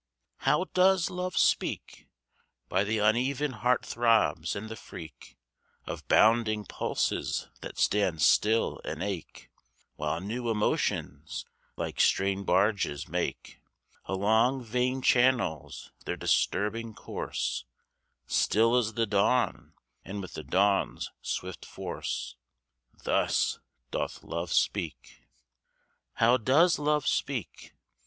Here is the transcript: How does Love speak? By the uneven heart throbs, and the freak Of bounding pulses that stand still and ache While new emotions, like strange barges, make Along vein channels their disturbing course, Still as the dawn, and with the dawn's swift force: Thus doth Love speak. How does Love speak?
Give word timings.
How 0.37 0.65
does 0.73 1.11
Love 1.11 1.37
speak? 1.37 2.07
By 2.69 2.83
the 2.83 2.97
uneven 2.97 3.51
heart 3.51 3.85
throbs, 3.85 4.55
and 4.55 4.67
the 4.67 4.75
freak 4.75 5.37
Of 5.85 6.07
bounding 6.07 6.65
pulses 6.65 7.49
that 7.61 7.77
stand 7.77 8.23
still 8.23 8.81
and 8.83 9.03
ache 9.03 9.51
While 9.97 10.19
new 10.19 10.49
emotions, 10.49 11.45
like 11.75 11.99
strange 11.99 12.47
barges, 12.47 13.07
make 13.07 13.61
Along 14.05 14.63
vein 14.63 15.03
channels 15.03 15.91
their 16.05 16.17
disturbing 16.17 16.95
course, 16.95 17.65
Still 18.25 18.75
as 18.77 18.95
the 18.95 19.05
dawn, 19.05 19.73
and 20.03 20.19
with 20.19 20.33
the 20.33 20.43
dawn's 20.43 21.11
swift 21.21 21.63
force: 21.63 22.35
Thus 23.03 23.59
doth 23.91 24.23
Love 24.23 24.51
speak. 24.51 25.27
How 26.13 26.37
does 26.37 26.79
Love 26.79 27.05
speak? 27.07 27.75